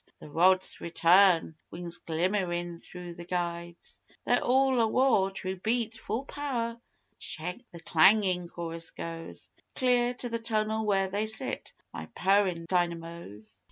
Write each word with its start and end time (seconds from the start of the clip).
the 0.17 0.27
rod's 0.27 0.81
return 0.81 1.53
whings 1.69 1.99
glimmerin' 1.99 2.79
through 2.79 3.13
the 3.13 3.23
guides. 3.23 4.01
They're 4.25 4.43
all 4.43 4.81
awa'! 4.81 5.29
True 5.29 5.57
beat, 5.57 5.95
full 5.95 6.25
power, 6.25 6.81
the 7.37 7.79
clangin' 7.85 8.47
chorus 8.47 8.89
goes 8.89 9.51
Clear 9.75 10.15
to 10.15 10.27
the 10.29 10.39
tunnel 10.39 10.87
where 10.87 11.09
they 11.09 11.27
sit, 11.27 11.73
my 11.93 12.07
purrin' 12.15 12.65
dynamoes. 12.65 13.59